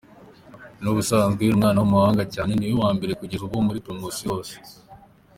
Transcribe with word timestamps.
N’ubusanzwe 0.81 1.41
ni 1.45 1.51
umwana 1.55 1.77
w’umuhanga 1.79 2.23
cyane, 2.33 2.51
niwe 2.53 2.75
wambere 2.83 3.11
kugeza 3.19 3.41
ubu 3.45 3.57
muri 3.67 3.83
Promotion 3.85 4.19
zose. 4.31 4.53